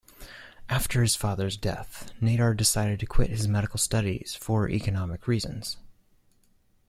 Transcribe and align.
After 0.67 1.03
his 1.03 1.15
father's 1.15 1.55
death, 1.57 2.11
Nadar 2.19 2.55
decided 2.55 2.99
to 3.01 3.05
quit 3.05 3.29
his 3.29 3.47
medical 3.47 3.77
studies 3.77 4.33
for 4.33 4.67
economic 4.67 5.27
reasons. 5.27 5.77